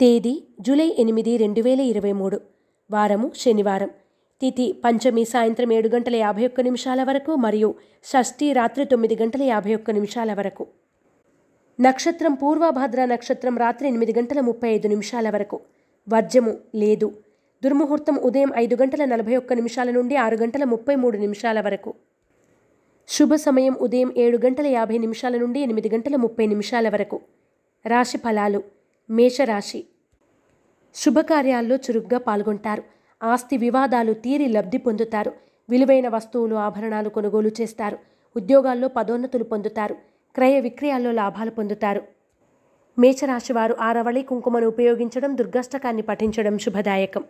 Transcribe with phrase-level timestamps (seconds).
[0.00, 2.40] తేదీ జూలై ఎనిమిది రెండు వేల ఇరవై మూడు.
[2.90, 3.90] వారము శనివారం.
[4.40, 9.74] తిథి పంచమి సాయంత్రం ఏడు గంటల యాభై ఒక్క నిమిషాల వరకు మరియు షష్ఠి రాత్రి తొమ్మిది గంటల యాభై
[9.74, 10.66] ఒక్క నిమిషాల వరకు.
[11.80, 15.60] నక్షత్రం పూర్వభద్ర నక్షత్రం రాత్రి ఎనిమిది గంటల ముప్పై ఐదు నిమిషాల వరకు.
[16.08, 17.12] వర్జము లేదు.
[17.64, 21.94] దుర్ముహూర్తం ఉదయం ఐదు గంటల నలభై ఒక్క నిమిషాల నుండి ఆరు గంటల ముప్పై మూడు నిమిషాల వరకు.
[23.08, 27.20] శుభ సమయం ఉదయం ఏడు గంటల యాభై నిమిషాల నుండి ఎనిమిది గంటల ముప్పై నిమిషాల వరకు.
[27.86, 28.77] రాశి ఫలాలు.
[29.10, 29.86] మేషరాశి.
[30.94, 32.82] శుభకార్యాల్లో చురుగ్గా పాల్గొంటారు.
[33.22, 35.32] ఆస్తి వివాదాలు తీరి లబ్ధి పొందుతారు.
[35.70, 37.98] విలువైన వస్తువులు ఆభరణాలు కొనుగోలు చేస్తారు.
[38.36, 39.94] ఉద్యోగాల్లో పదోన్నతులు పొందుతారు.
[40.34, 42.02] క్రయ విక్రయాల్లో లాభాలు పొందుతారు.
[42.98, 47.24] మేషరాశి వారు ఆరవళి కుంకుమను ఉపయోగించడం దుర్గాష్టకాన్ని పఠించడం శుభదాయకం.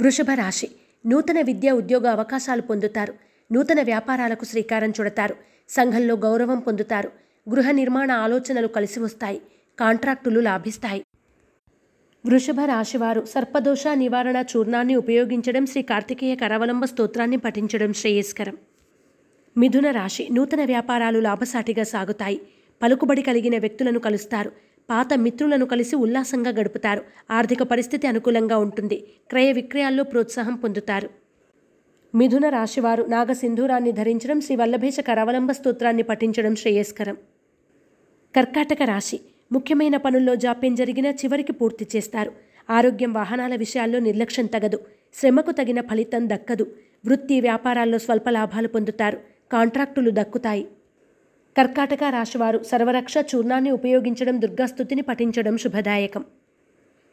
[0.00, 0.70] వృషభ రాశి.
[1.06, 3.14] నూతన విద్య ఉద్యోగ అవకాశాలు పొందుతారు.
[3.52, 5.36] నూతన వ్యాపారాలకు శ్రీకారం చుడతారు.
[5.68, 7.10] సంఘంలో గౌరవం పొందుతారు.
[7.50, 9.42] గృహ నిర్మాణ ఆలోచనలు కలిసి వస్తాయి.
[9.80, 11.04] కాంట్రాక్టులు లాభిస్తాయి.
[12.26, 18.56] వృషభ రాశివారు సర్పదోష నివారణ చూర్ణాన్ని ఉపయోగించడం శ్రీ కార్తికేయ కరవలంబ స్తోత్రాన్ని పఠించడం శ్రేయస్కరం.
[19.56, 22.40] మిథున రాశి నూతన వ్యాపారాలు లాభసాటిగా సాగుతాయి.
[22.82, 24.52] పలుకుబడి కలిగిన వ్యక్తులను కలుస్తారు.
[24.90, 27.04] పాత మిత్రులను కలిసి ఉల్లాసంగా గడుపుతారు.
[27.30, 29.06] ఆర్థిక పరిస్థితి అనుకూలంగా ఉంటుంది.
[29.30, 31.10] క్రయ విక్రయాల్లో ప్రోత్సాహం పొందుతారు.
[32.14, 37.16] మిథున రాశివారు నాగసింధూరాన్ని ధరించడం శ్రీ వల్లభేష కరావలంబ స్తోత్రాన్ని పఠించడం శ్రేయస్కరం.
[38.36, 39.20] కర్కాటక రాశి
[39.52, 42.32] ముఖ్యమైన పనుల్లో జాప్యం జరిగినా చివరికి పూర్తి చేస్తారు.
[42.70, 44.80] ఆరోగ్యం వాహనాల విషయాల్లో నిర్లక్ష్యం తగదు.
[45.14, 46.66] శ్రమకు తగిన ఫలితం దక్కదు.
[47.06, 49.18] వృత్తి వ్యాపారాల్లో స్వల్ప లాభాలు పొందుతారు.
[49.52, 50.68] కాంట్రాక్టులు దక్కుతాయి.
[51.56, 56.24] కర్కాటక రాశివారు సర్వరక్ష చూర్ణాన్ని ఉపయోగించడం దుర్గాస్థుతిని పఠించడం శుభదాయకం.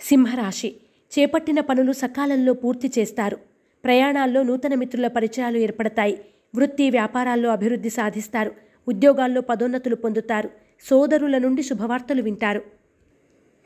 [0.02, 0.75] సింహరాశి.
[1.19, 3.38] చేపట్టిన పనులు సకాలంలో పూర్తి చేస్తారు.
[3.83, 6.19] ప్రయాణాల్లో నూతన మిత్రుల పరిచయాలు ఏర్పడతాయి.
[6.55, 8.52] వృత్తి వ్యాపారాల్లో అభివృద్ధి సాధిస్తారు.
[8.88, 10.66] ఉద్యోగాల్లో పదోన్నతులు పొందుతారు.
[10.81, 12.61] సోదరుల నుండి శుభవార్తలు వింటారు.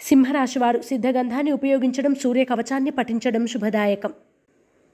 [0.02, 4.14] సింహరాశివారు సిద్ధగంధాన్ని ఉపయోగించడం సూర్య కవచాన్ని పఠించడం శుభదాయకం.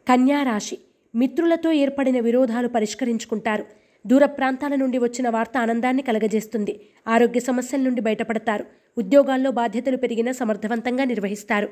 [0.09, 0.77] కన్యారాశి
[1.15, 3.65] మిత్రులతో ఏర్పడిన విరోధాలు పరిష్కరించుకుంటారు.
[4.07, 6.79] దూర ప్రాంతాల నుండి వచ్చిన వార్త ఆనందాన్ని కలగజేస్తుంది.
[7.07, 8.65] ఆరోగ్య సమస్యల నుండి బయటపడతారు.
[8.97, 11.67] ఉద్యోగాల్లో బాధ్యతలు పెరిగిన సమర్థవంతంగా నిర్వహిస్తారు.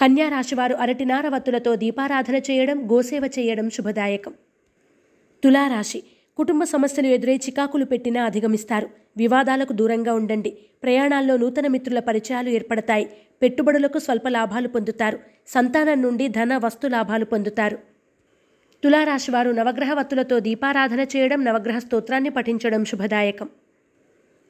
[0.00, 4.32] కన్యారాశివారు అరటినార వత్తులతో దీపారాధన చేయడం గోసేవ చేయడం శుభదాయకం.
[5.44, 6.02] తులారాశి
[6.36, 8.90] కుటుంబ సమస్యలు ఎదురై చికాకులు పెట్టినా అధిగమిస్తారు.
[9.18, 10.58] వివాదాలకు దూరంగా ఉండండి.
[10.82, 13.10] ప్రయాణాల్లో నూతన మిత్రుల పరిచయాలు ఏర్పడతాయి.
[13.42, 15.18] పెట్టుబడులకు స్వల్ప లాభాలు పొందుతారు.
[15.46, 17.78] సంతానం నుండి ధన వస్తు లాభాలు పొందుతారు.
[18.84, 23.48] తులారాశివారు నవగ్రహ వత్తులతో దీపారాధన చేయడం నవగ్రహ స్తోత్రాన్ని పఠించడం శుభదాయకం.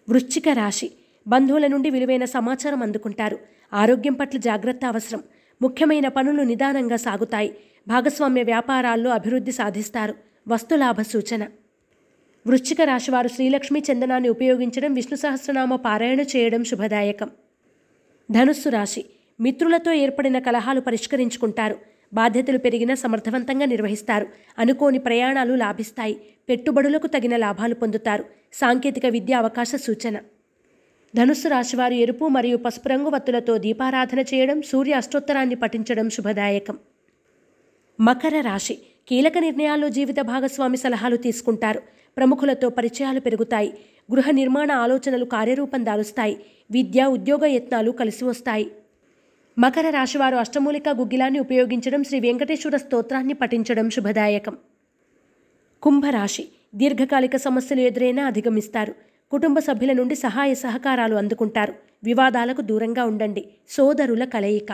[0.08, 0.90] వృశ్చిక రాశి
[1.26, 3.38] బంధువుల నుండి విలువైన సమాచారం అందుకుంటారు.
[3.72, 5.22] ఆరోగ్యం పట్ల జాగ్రత్త అవసరం.
[5.62, 7.56] ముఖ్యమైన పనులు నిదానంగా సాగుతాయి.
[7.88, 10.14] భాగస్వామ్య వ్యాపారాల్లో అభివృద్ధి సాధిస్తారు.
[10.48, 11.46] వస్తులాభ సూచన.
[12.46, 17.30] వృశ్చిక రాశివారు శ్రీలక్ష్మి చందనాన్ని ఉపయోగించడం విష్ణు సహస్రనామ పారాయణ చేయడం శుభదాయకం.
[18.30, 19.04] ధనుస్సు రాశి
[19.40, 21.76] మిత్రులతో ఏర్పడిన కలహాలు పరిష్కరించుకుంటారు.
[22.14, 24.26] బాధ్యతలు పెరిగినా సమర్థవంతంగా నిర్వహిస్తారు.
[24.58, 26.20] అనుకోని ప్రయాణాలు లాభిస్తాయి.
[26.48, 28.24] పెట్టుబడులకు తగిన లాభాలు పొందుతారు.
[28.52, 30.18] సాంకేతిక విద్య అవకాశ సూచన.
[31.16, 36.78] ధనుస్సు రాశివారు ఎరుపు మరియు పసుపు రంగు వత్తులతో దీపారాధన చేయడం సూర్య అష్టోత్తరాన్ని పఠించడం శుభదాయకం.
[38.00, 38.78] మకర రాశి
[39.08, 41.97] కీలక నిర్ణయాల్లో జీవిత భాగస్వామి సలహాలు తీసుకుంటారు.
[42.18, 43.72] ప్రముఖులతో పరిచయాలు పెరుగుతాయి.
[44.12, 46.36] గృహ నిర్మాణ ఆలోచనలు కార్యరూపం దాలుస్తాయి.
[46.70, 48.70] విద్య ఉద్యోగ యత్నాలు కలిసి వస్తాయి.
[49.58, 54.56] మకర రాశివారు అష్టమూలిక గుగ్గిలాన్ని ఉపయోగించడం శ్రీ వెంకటేశ్వర స్తోత్రాన్ని పఠించడం శుభదాయకం.
[55.82, 56.48] కుంభరాశి.
[56.74, 58.94] దీర్ఘకాలిక సమస్యలు ఎదురైనా అధిగమిస్తారు.
[59.30, 61.74] కుటుంబ సభ్యుల నుండి సహాయ సహకారాలు అందుకుంటారు.
[62.04, 63.44] వివాదాలకు దూరంగా ఉండండి.
[63.68, 64.72] సోదరుల కలయిక.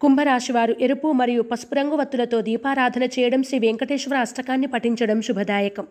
[0.00, 5.86] కుంభరాశివారు ఎరుపు మరియు పసుపు రంగు వత్తులతో దీపారాధన చేయడం శ్రీ వెంకటేశ్వర అష్టకాన్ని పఠించడం శుభదాయకం.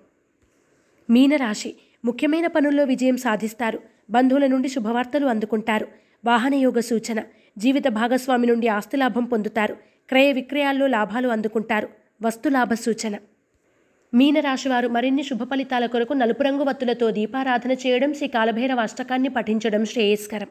[1.09, 1.75] మీనరాశి.
[2.05, 3.79] ముఖ్యమైన పనుల్లో విజయం సాధిస్తారు.
[4.09, 5.87] బంధువుల నుండి శుభవార్తలు అందుకుంటారు.
[6.25, 7.21] వాహనయోగ సూచన.
[7.57, 9.73] జీవిత భాగస్వామి నుండి ఆస్తిలాభం పొందుతారు.
[10.09, 11.89] క్రయ విక్రయాల్లో లాభాలు అందుకుంటారు.
[12.21, 13.15] వస్తులాభ సూచన.
[14.13, 20.47] మీనరాశివారు మరిన్ని శుభ ఫలితాల కొరకు నలుపు రంగు వత్తులతో దీపారాధన చేయడం శ్రీ కాలభైరవ అష్టకాన్ని పఠించడం శ్రేయస్కరం.